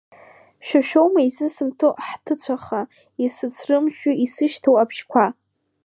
[0.67, 2.81] Шәа шәоума исызымҭо хҭацәыха,
[3.25, 5.25] исыцрымшәо исышьҭоу абыжьқәа.